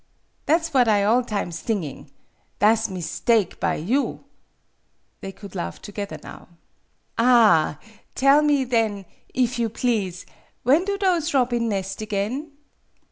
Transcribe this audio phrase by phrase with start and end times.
[0.47, 2.09] Tha' 's what I all times thinging.
[2.57, 4.23] Tha' 's mis take, by you?"
[5.21, 6.47] They could laugh together now."
[7.19, 7.77] Ah!
[8.15, 10.25] Tell me, then, if you please,
[10.63, 12.51] when do those robin nest again